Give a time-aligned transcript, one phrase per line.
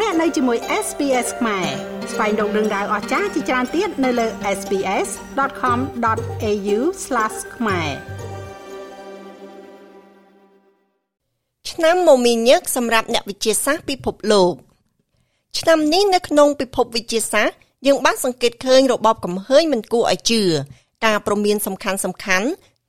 [0.00, 1.66] លោកអ្នកនៅជាមួយ SPS ខ្មែរ
[2.12, 4.26] ស្វែងរកដឹងដៅអស្ចារ្យជាច្រើនទៀតនៅលើ
[4.58, 6.78] SPS.com.au/
[7.56, 7.90] ខ្មែរ
[11.70, 14.54] ឆ្នាំមមីញឹកសម្រាប់អ្នកវិទ្យាសាស្ត្រពិភពលោក
[15.58, 17.54] ឆ្នាំនេះនៅក្នុងពិភពវិទ្យាសាស្ត្រ
[17.86, 20.42] យើងបានសង្កេតឃើញរបបកំហើញមិនគួរឲ្យជឿ
[21.04, 22.48] ការព្រមានសំខាន់សំខាន់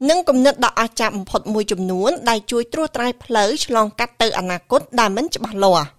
[0.09, 5.94] និងគំនិតដ៏អស្ចារ្យបំផុតមួយចំនួនដែលជួយត្រួសត្រាយផ្លូវឆ្លងកាត់ទៅអនាគតដែលមិនច្បាស់លាស់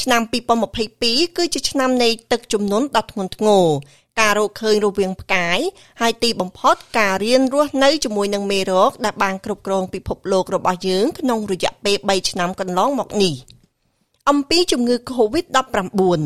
[0.00, 0.22] ឆ្នាំ
[0.80, 3.66] 2022គឺជាឆ្នាំនៃទឹកជំនន់ដ៏ធ្ងន់ធ្ងរ
[4.20, 5.58] ការរកឃើញរវាងផ្កាយ
[6.00, 13.34] ហើយទីបំផុតការរៀនរស់នៅជាមួយនឹងមេរោគដែលបានគ្រប់គ្រងពិភពលោករបស់យើងក្នុងរយៈពេល3ឆ្នាំកន្លងមកនេះ
[14.30, 16.22] អំពីជំងឺ Covid-19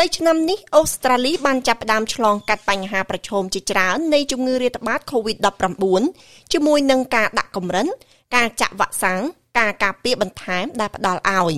[0.00, 7.86] នៅឆ្នាំនេះអូស្ត្រាលីបានចាប់ផ្ដើមឆ្លងកាត់បញ្ហាប្រឈមជាច្រើននៃជំងឺរាតត្បាត COVID-19 ជាមួយនឹងការដាក់កម្រិន
[8.34, 9.22] ការចាក់វ៉ាក់សាំង
[9.58, 11.54] ការការពារបន្ថែមដែលផ្ដល់ឲ្យ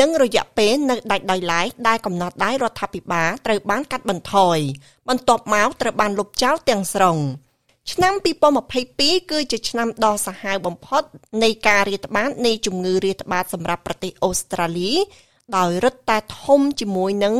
[0.00, 4.58] និងរយៈពេលនៅដាច់ដោយឡែកដែលកំណត់ដោយរដ្ឋាភិបាលត្រូវបានកាត់បន្ថយ
[5.08, 7.18] បន្ទាប់មកត្រូវបានលុបចោលទាំងស្រុង
[7.92, 8.14] ឆ្នាំ
[8.72, 11.02] 2022គឺជាឆ្នាំដ៏សាហាវបំផុត
[11.42, 14.92] នៃការរាតត្បាតនៃជំងឺរាតត្បាតសម្រាប់ប្រទេសអូស្ត្រាលី
[15.56, 17.36] ដោយរឹតតែធំជាមួយនឹង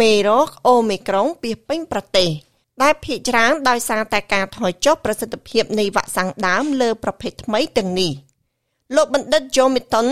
[0.00, 2.28] មេរោគអូមីក្រុងពីពេញប្រទេស
[2.82, 8.12] ដែលភាគច្រើនដោយសារតែការថយចុះប្រសិទ្ធភាពនៃវ៉ាក់សាំងដើមលើប្រភេទថ្មីទាំងនេះ
[8.96, 10.08] លោកបណ្ឌិត Joe Mitton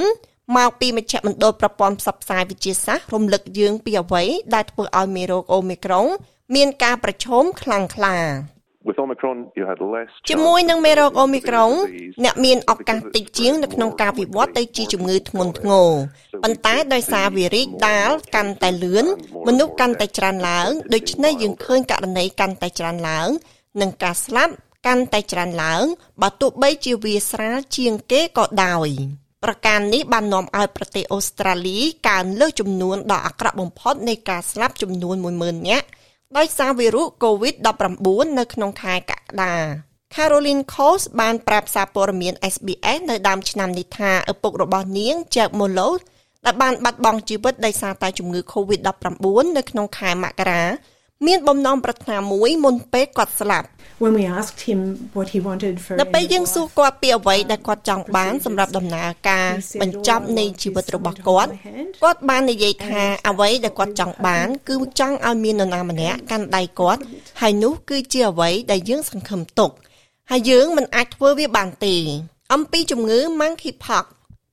[0.54, 6.06] មកពីមជ្ឈមណ្ឌលប្រព័ន្ធផ្សព្វផ្សាយវិទ្យាសាស្ត្ររំលឹកយើងពីអ្វីដែលធ្វើឲ្យមេរោគអូមីក្រុង
[6.54, 8.16] មានការប្រឈមខ្លាំងក្លា
[8.88, 11.70] With Omicron you had less ជាមួយនឹងមេរោគអូមីក្រុង
[12.24, 15.90] អ្នកមានឱកាសតិចជាងនៅក្នុងការវិវត្តទៅជាជំងឺធ្ងន់ធ្ងរ
[16.42, 19.06] ប៉ុន្តែដោយសារវីរីកដាលកាន់តែលឿន
[19.46, 23.28] មនុស្សកាន់តែច្រើនឡើងដូច្នេះយើងឃើញករណីកាន់តែច្រើនឡើង
[23.80, 24.52] និងការស្លាប់
[24.86, 25.84] កាន់តែច្រើនឡើង
[26.22, 28.90] បើទោះបីជាវាស្រាលជាងគេក៏ដោយ
[29.46, 35.86] ប្រការនេះបាននាំឲ្យប្រទេសអូស្ត្រាលីកើនលើសចំនួនដ៏អាក្រក់បំផុតនៃការស្លាប់ចំនួន10000នាក់
[36.36, 39.54] ដោយសារវីរុស COVID-19 នៅក្នុងខែកក្កដា
[40.14, 45.94] Caroline Coles បានប្រាប់សារព័ត៌មាន SBS នៅដើមឆ្នាំនេះថាឪពុករបស់នាង Jack Molloy
[46.44, 50.62] ដែលបានបាត់បង់ជីវិតដោយសារតែជំងឺ COVID-19 នៅក្នុងខែមករា
[51.26, 53.66] មានបំណងប្រាថ្នាមួយមុនពេលគាត់ស្លាប់
[54.02, 54.80] when we asked him
[55.16, 59.48] what he wanted for នៅពេលយើងសួរគាត់ពីអ្វីដែលគាត់ចង់បានសម្រាប់ដំណើរការ
[59.82, 61.50] បញ្ចប់នៃជីវិតរបស់គាត់
[62.02, 67.00] គាត់បាននិយាយថាអ្វីដែលគាត់ចង់បាន គឺចង់ឲ្យមាននរណាម្នាក់កាន់ដៃគាត់
[67.40, 69.70] ហើយនោះគឺជាអ្វីដែលយើងសង្ឃឹមទុក
[70.30, 71.96] ហើយយើងមិនអាចធ្វើវាបានទេ
[72.54, 74.04] អំពីជំងឺ Monkeypox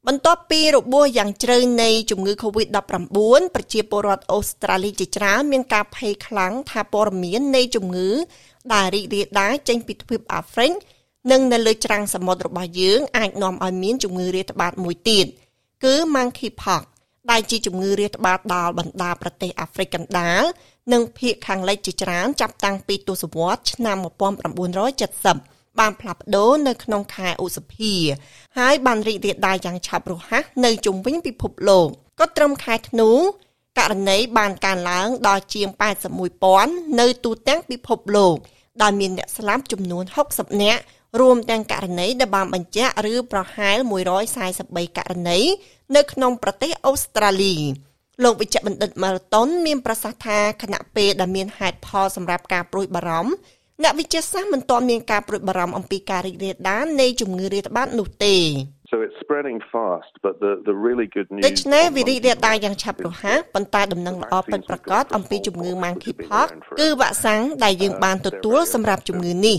[0.10, 3.18] បន្ទាប់ពីរបួសយ៉ាងជ្រៅនៃជំងឺ Covid-19
[3.56, 8.10] ប្រជាពលរដ្ឋអូស្ត្រាលីជាច្រើនមានការភ័យខ្លាំងថាព័ត៌មាននៃជំងឺ
[8.74, 10.72] ដែលរីករាលដាលចេញពីទ្វីបអាហ្វ្រិក
[11.32, 15.26] និងនៅលើច្រាំងសមុទ្ររបស់យើងអាចនាំឲ្យមានជំងឺរាតត្បាតមួយទៀត
[15.84, 16.84] គឺ Monkeypox
[17.32, 20.44] ដែលជាជំងឺរាតត្បាតដល់បណ្ដាប្រទេសអាហ្វ្រិកកណ្ដាល
[20.94, 27.94] និងភាគខាងលិចជាច្រើនចាប់តាំងពីទសវត្សរ៍ឆ្នាំ1970 បានផ្លាស់ប្ដូរនៅក្នុងខែឧសភា
[28.58, 31.88] ហើយបានរីករាលដាលយ៉ាងឆាប់រហ័សនៅជុំវិញពិភពលោក
[32.20, 33.12] ក៏ត្រឹមខែធ្នូ
[33.80, 35.70] ករណីបានកើនឡើងដល់ជាង
[36.34, 38.36] 81,000នៅទូទាំងពិភពលោក
[38.82, 40.04] ដែលមានអ្នកស្លាប់ចំនួន
[40.34, 40.82] 60នាក់
[41.20, 43.78] រួមទាំងករណីដែលបានបញ្ជាក់ឬប្រហែល
[44.38, 45.40] 143ករណី
[45.96, 47.56] នៅក្នុងប្រទេសអូស្ត្រាលី
[48.24, 53.34] លោកវិជ្ជបណ្ឌិតម៉ារ៉ាតុនមានប្រសាសន៍ថាគណៈពេលដែលមានហេតុផលសម្រាប់ការព្រួយបារម្ភ
[53.82, 58.38] អ្នកវិទ្យាសាស្ត្រមិនទាន់មានការព្រួយបារម្ភអំពីការរីករាលដាលនៃជំងឺរាតត្បាតនោះទេ
[58.92, 66.48] So it's spreading fast but the the really good news ដូច្នេះវិរិយរាលដាលយ៉ាងឆាប់រហ័សប៉ុន្តែដំណឹងល្អពិតប្រាកដអំពីជំងឺ Monkeypox
[66.80, 69.58] គឺវ៉ាក់សាំងដែលយើងបានទទួលសម្រាប់ជំងឺនេះ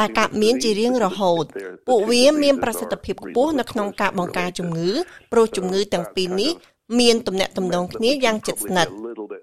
[0.00, 1.44] ដែលកើតមានជារៀងរហូត
[1.88, 4.90] ពួកវាមានប្រសិទ្ធភាពខ្ពស់នៅក្នុងការបង្ការជំងឺ
[5.32, 6.52] ព្រោះជំងឺទាំងពីរនេះ
[7.00, 8.92] មានទំនាក់ទំនងគ្នាយ៉ាងជិតស្និទ្ធ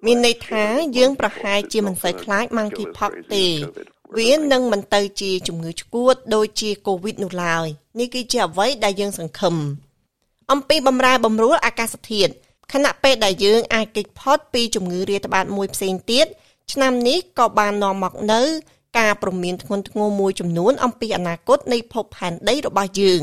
[0.05, 0.63] មានន័យថា
[0.97, 3.47] យើងប្រហែលជាមិនសូវខ្លាច Monkeypox ទេ
[4.17, 7.67] វានឹងមិនទៅជាជំងឺឆ្កួតដូចជាកូវីដនោះឡើយ
[7.99, 9.55] នេះគឺជាអ្វីដែលយើងសង្ឃឹម
[10.51, 12.31] អំពីបំរែបំរួលអាកាសធាតុ
[12.73, 16.25] ខណៈពេលដែលយើងអាចគេចផុតពីជំងឺរាតត្បាតមួយផ្សេងទៀត
[16.73, 18.41] ឆ្នាំនេះក៏បាននាំមកនៅ
[18.99, 23.21] ការព្រមានធ្ងន់ធ្ងរមួយចំនួនអំពីអនាគតនៃភពផែនដីរបស់យើង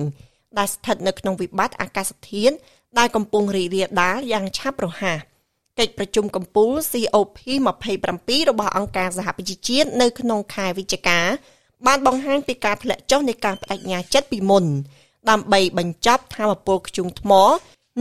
[0.58, 2.55] ដែលស្ថិតនៅក្នុងវិបត្តិអាកាសធាតុ
[2.99, 5.19] ដែលកំពុងរីករាលដាលយ៉ាងឆាប់រហ័ស
[5.78, 11.20] កិច្ចប្រជុំកំពូល COP27 របស់អង្គការសហប្រជាជាតិនៅក្នុងខែវិច្ឆិកា
[11.87, 14.64] បានបង្ហាញពីការធ្លាក់ចុះនៃការបដិញ្ញាចិត្តពីមុន
[15.31, 17.32] ដើម្បីបញ្ចប់ថាមពលធ្យូងថ្ម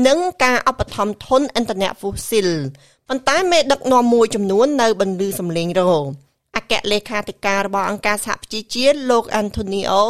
[0.07, 2.49] និងការអបថមធនឥន្ធនៈហ្វូស៊ីល
[3.07, 5.91] ប៉ុន្តែមេដឹកនាំមួយចំនួននៅបន្លឺសម្លេងរោ
[6.55, 10.01] អគ្គលេខាធិការរបស់អង្គការសហប្រជាជាតិលោក Antonio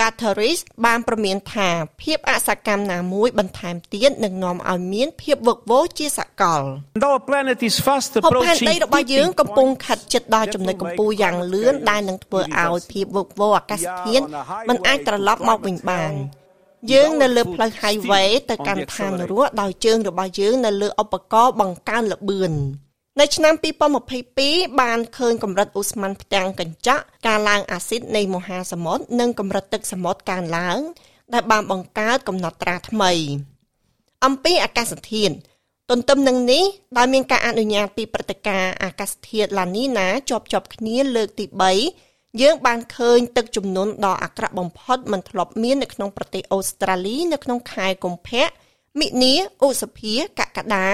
[0.00, 1.68] Guterres បានប្រមានថា
[2.02, 6.62] ភាពអសកម្មណាមួយបន្ថែមទៀតនឹងនាំឲ្យមានភាពវឹកវរជាសកល
[6.96, 9.82] And our planet is fast ភពផែន approaching ដីរបស់យើង tipping កំពុង point.
[9.84, 14.24] ខាត់ជិតដល់ចំណុចកម្ពស់យ៉ាងលឿនដែលនឹងធ្វើឲ្យភាពវឹកវរអាកាសធាតុ
[14.68, 16.12] มันអាចត្រឡប់មកវិញបាន
[16.92, 22.52] យើងនៅលើផ្លូវ highway ទៅកាន់ឋានរស់ដោយជើងរបស់យើងនៅលើឧបករណ៍បង្កើនល្បឿន
[23.20, 23.54] នៅឆ្នាំ
[24.16, 30.78] 2022បានឃើញកម្រិតឧស្ម័នផ្ទាំងកញ្ចក់ការឡើងអាស៊ីតនៃមហាសមុទ្រនិងកម្រិតទឹកសមុទ្រកើនឡើង
[31.34, 33.12] ដែលបានបង្កើតកំណត់ត្រាថ្មី
[34.24, 35.34] អំពីអាកាសធាតុ
[35.90, 36.64] ទន្ទឹមនឹងនេះ
[36.96, 41.46] ដោយមានការអនុញ្ញាតពីព្រឹត្តិការណ៍អាកាសធាតុឡានីណាជាប់ជាប់គ្នាលើកទី
[41.92, 48.44] 3យើងបានឃើញទឹកជំនន់ដ៏អាក្រក់បំផុតមិនធ្លាប់មាននៅក្នុងប្រទេសអូស្ត្រាលីនៅក្នុងខែកុម្ភៈ
[49.00, 50.88] មិនិនាឧសភាកក្កដា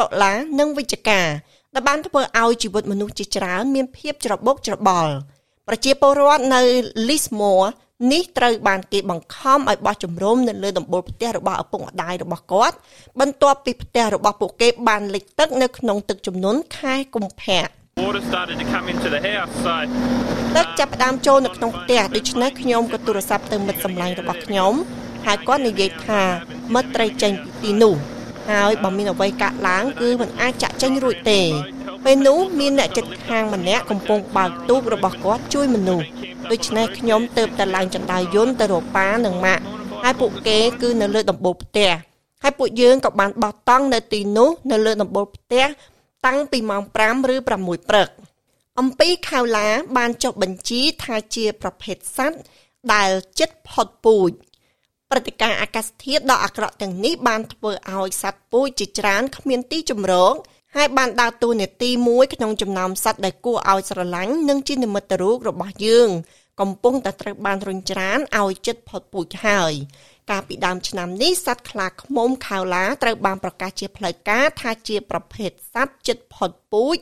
[0.00, 1.20] តុលានិងវិច្ឆិកា
[1.74, 5.12] ដែលបានធ្វើឲ្យជីវិតមនុស្សជាច្រើនមានភាពច្របូកច្របល់
[5.68, 6.60] ប្រជាពលរដ្ឋនៅ
[7.08, 7.68] Lismore
[8.12, 12.76] នេះត្រូវបានគេបង្ខំឲ្យបោះជំរំនៅលើដំបូលផ្ទះរបស់ឪពុកម្ដាយរបស់គាត់
[13.20, 17.62] បន្ទាប់ពីផ្ទះរបស់ពួកគេបានលិចទឹកនៅក្នុងទឹកជំនន់ខែកុម្ភៈ
[18.06, 19.74] Water started to come into the house, so
[20.56, 24.72] ទឹកចាប់ផ្ដើមចូលនៅក្នុងផ្ទះដូច្នេះខ្ញុំក៏ទូរស័ព្ទទៅមិត្តសម្លាញ់របស់ខ្ញុំ
[25.26, 26.22] ហើយគាត់និយាយថា
[26.74, 28.17] មិត្តត្រូវចេញពីទីនោះ
[28.50, 31.40] ហើយបើមានអ្វីកាត់ឡើងគឺមិនអាចចាក់ចេញរួចទេ
[32.04, 36.06] ពេលនោះមានអ្នកចិត្តខាងម្នាក់កំពុងបើកទូករបស់គាត់ជួយមនុស្ស
[36.50, 39.62] ដូច្នេះខ្ញុំទៅតែឡើងចណ្ដាយយន្តទៅរកប៉ានិងម៉ាក់
[40.02, 41.90] ហើយពួកគេគឺនៅលើដំបូលផ្ទះ
[42.42, 45.64] ហើយពួកយើងក៏បានបោះតង់នៅទីនោះនៅលើដំបូលផ្ទះ
[46.26, 48.08] តាំងពីម៉ោង5ឬ6ព្រឹក
[48.80, 52.38] អំពីខៅឡាបានចុះបញ្ជីថាជាប្រភេទសត្វ
[52.94, 54.30] ដែលចិត្តផុតពូជ
[55.10, 60.34] ព្រឹត្តិការណ៍អាកាសធាតុដ៏អាក្រក់ទាំងនេះបានធ្វើឲ្យសត្វពូជជាច្រើនគ្មានទីជម្រក
[60.76, 66.08] ហើយបានដើរតួនាទីមួយក្នុងចំណោមសត្វដែលគួរឲ្យស្រឡាញ់និងជានិមិត្តរូបរបស់យើង
[66.60, 69.72] កំពុងតែត្រូវបានរុញច្រានឲ្យចិត្តផុតពូជហើយ
[70.30, 76.96] កាលពីដើមឆ្នាំនេះសត្វខ្លាឃ្មុំខៅឡាត្រូវបានប្រកាសជាផ្លូវការថាជាប្រភេទសត្វចិត្តផុតពូជ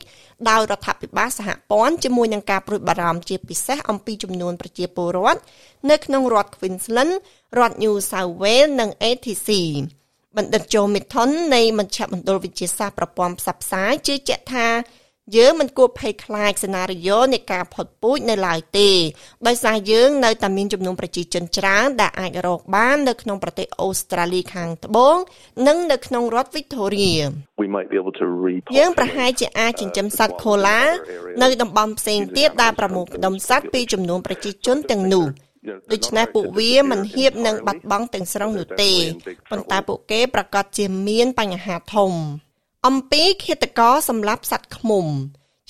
[0.49, 5.41] ដោយរដ្ឋាភិបាលសហព័ន្ធជាមួយនឹងការព្រួយបារម្ភជាពិសេសអំពីចំនួនប្រជាពលរដ្ឋ
[5.89, 7.13] នៅក្នុងរដ្ឋ Queensland
[7.59, 9.49] រដ្ឋ New South Wales និង ATC
[10.37, 14.67] បណ្ឌិត Joe Mitton នៃមជ្ឈមណ្ឌលវិទ្យាសាស្ត្រប្រព័ន្ធផ្សព្វផ្សាយជឿជាក់ថា
[15.35, 18.89] យើងមិនគួរភ័យខ្លាចសេណារីយ៉ូនៃការផុតពូជនៅឡើយទេ
[19.47, 25.17] ដោយសារយើងនៅតែមានចំនួនប្រជាជនច្រើនដែលអាចរកបាននៅក្នុងប្រទេសអូស្ត្រាលីខាងត្បូង
[25.67, 27.17] និងនៅក្នុងរដ្ឋ Victoria
[27.63, 30.81] We might be able to repopulate យើងប្រហែលជាអាចចិញ្ចឹមសត្វខូឡា
[31.41, 35.25] នៅតំបន់ផ្សេងទៀតដែលប្រមូលផ្ដុំសត្វពីចំនួនប្រជាជនទាំងនោះ
[35.93, 38.91] ដូច្នេះពួកវាមិនហៀបនឹងបាត់បង់ទាំងស្រុងនោះទេ
[39.51, 42.13] ប៉ុន្តែពួកគេប្រកាសជាមានបញ្ហាធំ
[42.87, 45.05] អំពីឃាតករសម្លាប់សត្វឃ្មុំ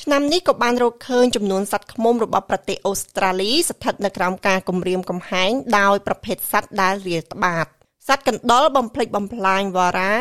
[0.03, 7.65] ឆ្នាំនេះក៏បានរកឃើញចំនួនសត្វឃ្មុំរបស់ប្រទេសអូស្ត្រាលីស្ថិតនៅក្រោមការគំរាមកំហែងដោយប្រភេទសត្វដែលរាលត្បាត
[8.07, 10.13] សត្វកណ្ដុរបំផ្លិចបំផ្លាញវ៉ារ៉ា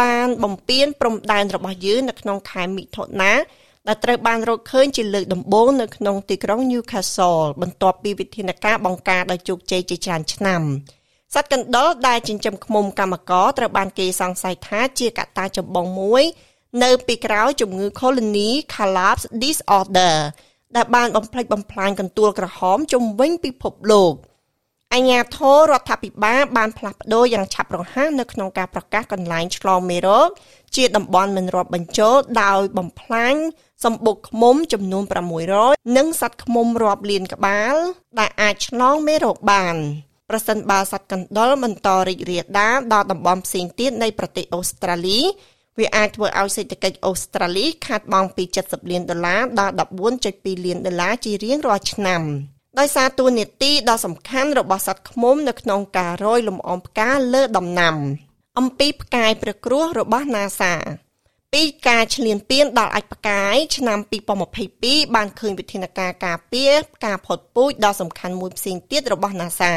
[0.00, 3.32] បានបំពេញព្រំដែនរបស់យើងនៅក្នុងខែមិថុនា
[3.88, 10.62] ដែលត្រូវបានរកឃើញជាលើកដំបូងនៅក្នុងទីក្រុង Newcastle បន្ទាប់ពីវិធានការបង្ការដោយជោគជ័យជាច្រើនឆ្នាំ
[11.34, 16.24] សត្វកណ្ដុរដែលចិញ្ចឹមឃ្មុំកម្មករត្រូវបានគេសង្ស័យថាជាកត្តាចម្បងមួយ
[16.82, 20.16] នៅពីក្រោយជំងឺ Colony Collapse Disorder
[20.76, 24.14] ដែលបានបំផ្លិចបំផ្លាញកន្ទួលក្រហមជុំវិញពិភពលោក
[24.94, 30.28] អញ្ញាធររដ្ឋាភិបាលបានផ្លាស់ប្ដូរយ៉ាងឆាប់រហ័សនៅក្នុងការប្រកាសកន្លែងឆ្លងមេរោគ
[30.76, 33.34] ជាតំបន់មិនរាប់បញ្ចូលដោយបំផ្លាញ
[33.84, 35.04] សម្បុកឃ្មុំចំនួន
[35.50, 37.74] 600និងសត្វឃ្មុំរាប់លានក្បាល
[38.18, 39.76] ដែលអាចឆ្លងមេរោគបាន
[40.30, 45.20] ប្រសិនបើសត្វកណ្ដុរបន្តរីករាលដាលដល់តំបន់ផ្សេងទៀតនៃប្រទេសអូស្ត្រាលី
[45.78, 49.74] វាអាចធ្វើឲ្យសេដ្ឋកិច្ចអូស្ត្រាលីខាតបង់ពី70លានដុល្លារដល់
[50.20, 52.22] 14.2លានដុល្លារជារៀងរាល់ឆ្នាំ
[52.78, 57.96] ដោយសារតួនាទីដ៏សំខាន់របស់សត្វឃ្មុំនៅក្នុងការរយលំអងផ្កាលើដំណាំ
[58.58, 60.72] អំពីផ្កាយព្រះគ្រោះរបស់ NASA
[61.54, 63.98] ពីការឈ្លានពានដល់អាចផ្កាយឆ្នាំ
[64.56, 66.72] 2022បានឃើញវិធានការការពារ
[67.04, 69.72] ការផុតពូជដ៏សំខាន់មួយផ្សេងទៀតរបស់ NASA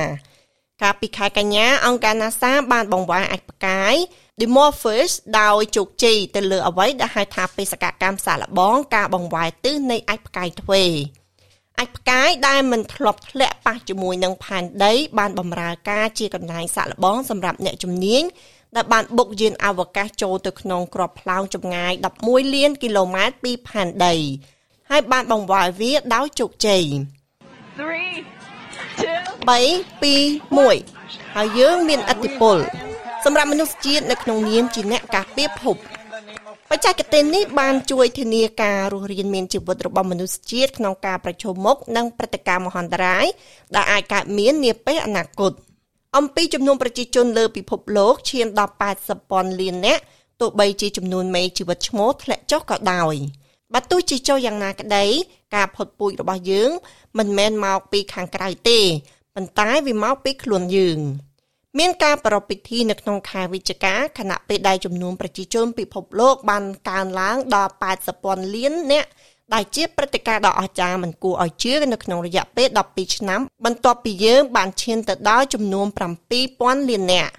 [0.81, 3.95] កាលពីខែកញ្ញាអង្គការ NASA បានបង្វែរអាចផ្កាយ
[4.39, 10.83] Dimorphos ដោយជោគជ័យទៅលើអ្វីដែលហៅថាបេសកកម្មសាកល្បង ការបង្វែរទិសនៃអាចផ្កាយទ្វេ
[11.79, 18.23] អាចផ្កាយដែលមិនធ្លាប់ធ្លាក់ប៉ះជាមួយនឹងផែនដី បានបម្រើការជាកន្លែងសាកល្បងសម្រាប់អ្នកជំនាញ
[18.75, 24.15] ដែលបានបុកយានអវកាសចូលទៅក្នុងក្របផ្លោងចម្ងាយ11លានគីឡូម៉ែត្រពីផែនដី
[24.89, 27.14] ហើយបានបង្វែរវាដោយជោគជ័យ Three, two,
[29.47, 29.51] 3
[30.03, 32.57] 2 1ហើយយើងមានអធិពល
[33.25, 35.77] សម្រាប់មនុស្សជាតិនៅក្នុងនាមជាអ្នកការពារភពប
[36.69, 43.25] បច្ចេកទេសនេះបានជួយធានាការរស់រានមានជីវិតរបស់មនុស្សជាតិក្នុងការប្រឈមមុខនឹងព្រឹត្តិការណ៍មហន្តរាយ
[43.75, 45.51] ដែលអាចកើតមាននាពេលអនាគត
[46.17, 50.01] អំពីចំនួនប្រជាជនលើពិភពលោកឈានដល់80ពាន់លាននាក់
[50.41, 53.15] ទោះបីជាចំនួនមេជីវិតឈ្មោះធ្លាក់ចុះក៏ដោយ
[53.73, 55.05] បើទោះជាចុះយ៉ាងណាក្តី
[55.55, 56.69] ការផុតពូជរបស់យើង
[57.17, 58.79] មិនមែនមកពីខាងក្រៅទេ
[59.35, 60.99] ប៉ុន្តែវាមកពីខ្លួនយើង
[61.79, 69.09] មានការប្រារព្ធពិធីនៅក្នុងខែវិច្ឆិកាខណៈពេលដែលចំនួនប្រជាជនពិភពលោកបានកើនឡើងដល់80ពាន់លាននាក់
[69.53, 75.87] ដែលជាព្រឹត្តិការណ៍ដ៏អស្ចារ្យមិនគួរឲ្យជឿនៅក្នុងរយៈពេល12ឆ្នាំ បន្ទាប់ពីយើងបានឈានទៅដល់ចំនួន
[76.37, 77.33] 7000លាននាក់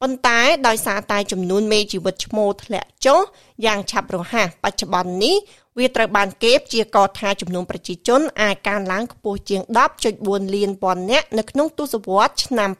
[0.00, 3.20] ប៉ុន្តែដោយសារតែចំនួនមេជីវិតឈ្មោះធ្លាក់ចុះ
[3.66, 5.36] យ៉ាងឆាប់រហ័សបច្ចុប្បន្ននេះ
[5.78, 9.62] វាត្រូវបានគេព្យាករណ៍ថាចំនួនប្រជាជនអាចកើនឡើងខ្ពស់ជាង
[10.08, 12.70] 10.4លានពាន់នាក់នៅក្នុងទសវត្សរ៍ឆ្នាំ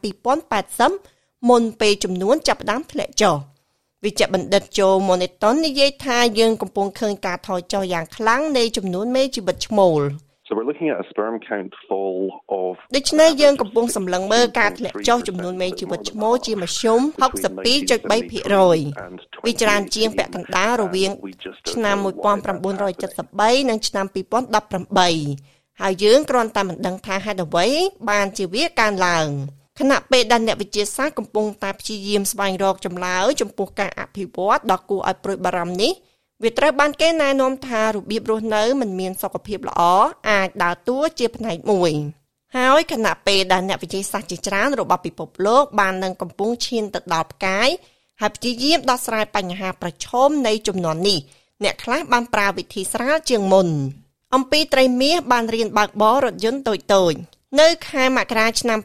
[0.70, 3.36] 2080មុនពេលចំនួនចាប់ផ្ដើមធ្លាក់ចុះ
[4.04, 10.02] វិជ្ជបណ្ឌិតโจ Moneton និយាយថាយើងកំពុងឃើញការថយចុះយ៉ាងខ្លាំងនៃចំនួនមេជីវិតឈ្មោល
[10.52, 12.22] So we're looking at a sperm count fall
[12.60, 21.10] of ដូច្នេះយើងកំពុងសម្លឹងមើលការធ្លាក់ចុះចំនួនមេជីវិតឈ្មោលជាមធ្យម62.3%វាច្រើនជាងពាក់កណ្ដាលរវាង
[21.70, 21.96] ឆ្នាំ
[22.62, 24.06] 1973និងឆ្នាំ
[25.12, 27.66] 2018ហើយយើងគ្រាន់តែមិនដឹងថាហេតុអ្វី
[28.10, 29.26] បានជាវាកើនឡើង
[29.78, 35.92] ខណៈពេលដែលអ្នកវិទ្យាសាស្ត្រកំពុងតែព្យាយាមស្វែងរកចម្លើយចំពោះការអភិវឌ្ឍដ៏គួរឲ្យព្រួយបារម្ភនេះ
[36.42, 39.82] វាត្រូវបានគេណែនាំថារបៀបរស់នៅមិនមានសុខភាពល្អ
[40.30, 41.92] អាចដើរតួជាផ្នែកមួយ
[42.56, 47.68] ហើយខណៈពេលដែលអ្នកវិទ្យាសាស្ត្រជាច្រើនរបស់ពិភពលោកបាននឹងកំពុងឈានទៅដល់ផ្កាយ
[48.20, 51.18] ហើយព្យាយាមដោះស្រាយបញ្ហាប្រឈមនៃចំនួននេះ
[51.62, 53.68] អ្នកខ្លះបានប្រើវិធីស្រាលជាងមុន
[54.34, 56.74] អំពីត្រីមាសបានរៀនបើកបររថយន្តតូ
[57.12, 57.18] ចៗ
[57.60, 58.78] នៅខែមករាឆ្នាំ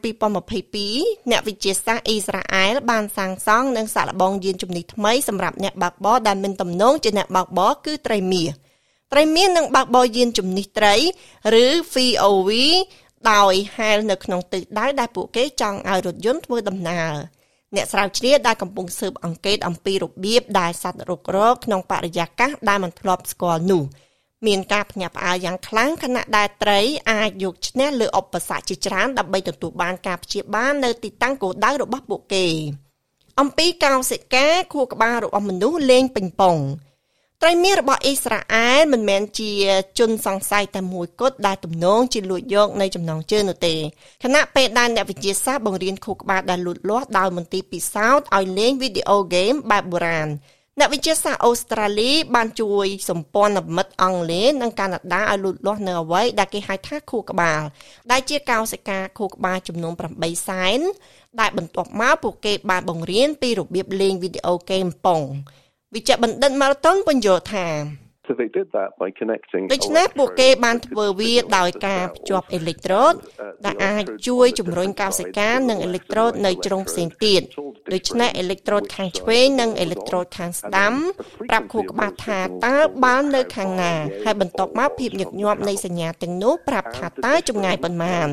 [0.62, 8.50] 2022អ្នកវិទ្យាសាស្ត្រអ៊ីស្រាអែលបានសាងសង់និងសាកល្បងយានជំនិះថ្មីសម្រាប់អ្នកបើកបរដែលមានទំនងជាអ្នកបើកបរគឺត្រីមាស
[9.14, 10.96] ត្រីមាសនឹងបើកបរយានជំនិះត្រី
[11.64, 12.50] ឬ VOV
[13.32, 17.14] ដោយហែលនៅក្នុងទិសដៅដែលពួកគេចង់ឲ្យរថយន្តធ្វើដំណើរ
[17.76, 23.84] អ្នកស្រាវជ្រាវដែលកំពុងស៊ើបអង្កេតអំពីរបៀបដែលសត្វរុករកក្នុងបរិយាកាសដែលមិនធ្លាប់ស្គាល់នោះ
[24.46, 26.79] មានការភ្ញាក់ផ្អើលយ៉ាងខ្លាំងខណៈដែលត្រី
[27.12, 32.48] អាចយកឈ្នះលើឧបសគ្គជាច្រើនដើម្បីទទួលបានការព្យាបាលនៅទីតាំងគោលដៅរបស់ពួកគេ
[33.39, 36.58] អំពីកោសិកាខួរក្បាលរបស់មនុស្សលេងពេញប៉ុង
[37.41, 39.51] ត្រីមាសរបស់អ៊ីស្រាអែលមិនមែនជា
[40.00, 43.75] ជនសង្ស័យតែមួយគត់ដែលទំនងជាលួចយកនៅចំណងជើងនោះទេ
[44.24, 50.27] ខណៈពេលដែលអ្នកវិទ្យាសាស្ត្របង្រៀនខួរក្បាលដែលលូតលាស់ដោយមន្ទីរពិសោធន៍ឲ្យលេងវីដេអូហ្គេមបែបបុរាណ
[50.80, 57.62] អ្នកវិទ្យាសាស្ត្រអូស្ត្រាលីបានជួយសម្ព័ន្ធមិត្តអង់គ្លេសនិងកាណាដាឲ្យលូតលាស់នៅអ្វីដែលគេហៅថាខួរក្បាល
[58.12, 60.80] ដែលជាកោសិកាខួរក្បាលចំនួន8សែន
[61.40, 65.22] ដែលបន្ទាប់មកពួកគេបានបង្រៀនពីរបៀបលេងវីដេអូហ្គេមប៉ុង
[65.96, 67.68] វិជ្ជបណ្ឌិត Malton បញ្យល់ថា
[68.28, 73.14] So they did that by connecting ដូច្នេះពួកគេបានធ្វើវាដោយការភ្ជាប់អេឡិចត្រូត
[73.66, 77.42] ដែលអាចជួយជំរុញកោសិកានិងអេឡិចត្រូតនៅជ្រុងផ្សេងទៀត
[77.94, 80.94] ដូច្នេះអេឡិចត្រូតខាងឆ្វេងនិងអេឡិចត្រូតខាងស្ដាំ
[81.50, 88.27] ប្រាប់ខួរក្បាលថាតើបាល់នៅខាងណាហើយបន្ទាប់មកភាពញឹកញាប់នៃសញ្ញាទាំងនោះប្រាប់ថាតើចម្ងាយប៉ុន្មាន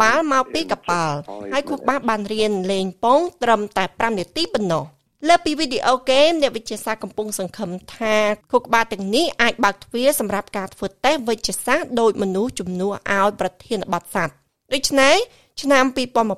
[0.00, 1.18] បាល់មកពីកប៉ាល់
[1.52, 4.84] ហើយខួរក្បាលបានរៀនលេងពងត្រឹមតែ5នាទីប៉ុណ្ណោះ
[5.28, 8.16] លើពីវីដេអូហ្គេមអ្នកវិទ្យាសាស្ត្រកំពុងសង្ឃឹមថា
[8.50, 14.34] ខួរក្បាលទាំងនេះអាចបើកទ្វារសម្រាប់ការធ្វើតេស្តវិទ្យាសាស្ត្រដោយមនុស្សជំនួសឲ្យប្រធានបទសត្វ
[14.74, 15.16] ដូច្នេះ
[15.60, 15.84] ឆ្នាំ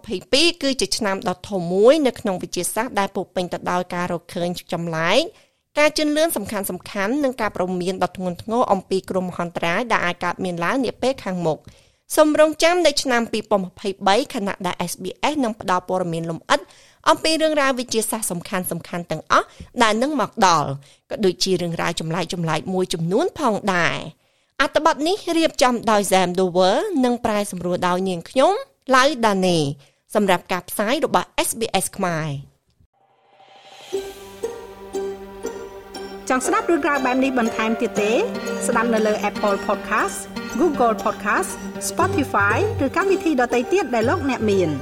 [0.04, 5.22] 2022គឺជាឆ្នាំដ៏ធំមួយនៅក្នុងវិទ្យាសាស្ត្រដែលពោពេញទៅដោយការរកឃើញចម្លែក
[5.78, 11.58] ការជឿនលឿនសំខាន់សំខាន់និងការប្រមានដ៏ធ្ងន់ធ្ងរអំពីគ្រោះមហន្តរាយដែលអាចកើតមានឡើងនាពេលខាងមុខ
[12.16, 13.22] សូមរងចាំនៅឆ្នាំ
[13.78, 16.60] 2023ខណៈដែល SBS នឹងផ្ដល់ព័ត៌មានលម្អិត
[17.08, 19.46] អំពីរឿងរ៉ាវវិទ្យាសាស្ត្រសំខាន់សំខាន់ទាំងអស់
[19.82, 20.68] ដែលនឹងមកដល់
[21.10, 23.98] ក៏ដូចជារឿងរ៉ាវចម្លែកចម្លែកមួយចំនួនផងដែរ
[24.60, 28.54] អត្ថបទនេះរៀបចំដោយ Zam Dover និងប្រែសម្រួលដោយនាងខ្ញុំ
[28.92, 29.58] ឡៅដាណេ
[30.14, 32.28] សម្រាប់ការផ្សាយរបស់ SBS ខ្មែរ
[36.28, 38.12] ចង់ស្ដាប់រឿងរ៉ាវបែបនេះបន្ថែមទៀតទេ
[38.66, 40.18] ស្ដាប់នៅលើ Apple Podcast
[40.60, 41.50] Google Podcast
[41.88, 44.70] Spotify ឬកម្មវិធីដទៃទៀតដែលលោកអ្នកមាន។